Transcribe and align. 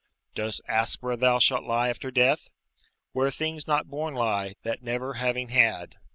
["Dost 0.33 0.61
ask 0.67 1.03
where 1.03 1.15
thou 1.15 1.37
shalt 1.37 1.63
lie 1.63 1.89
after 1.89 2.09
death? 2.09 2.49
Where 3.11 3.29
things 3.29 3.67
not 3.67 3.85
born 3.87 4.15
lie, 4.15 4.55
that 4.63 4.81
never 4.81 5.13
being 5.31 5.49
had." 5.49 5.97